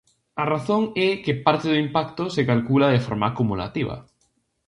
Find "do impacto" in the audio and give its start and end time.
1.69-2.23